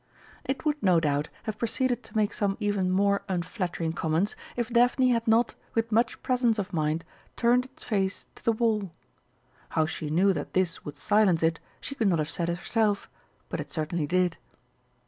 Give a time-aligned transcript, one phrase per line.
[0.45, 5.11] It would, no doubt, have proceeded to make some even more unflattering comments if Daphne
[5.11, 7.05] had not, with much presence of mind,
[7.37, 8.91] turned its face to the wall.
[9.69, 13.11] How she knew that this would silence it she could not have said herself.
[13.47, 14.37] But it certainly did.